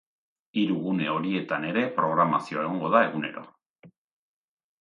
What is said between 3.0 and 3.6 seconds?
egunero.